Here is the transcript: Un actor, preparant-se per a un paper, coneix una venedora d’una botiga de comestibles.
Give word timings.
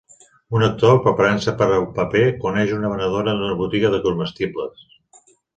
Un 0.59 0.63
actor, 0.67 0.95
preparant-se 1.07 1.53
per 1.59 1.67
a 1.75 1.77
un 1.83 1.85
paper, 1.99 2.23
coneix 2.47 2.73
una 2.79 2.93
venedora 2.97 3.39
d’una 3.43 3.61
botiga 3.63 3.95
de 3.97 4.01
comestibles. 4.09 4.85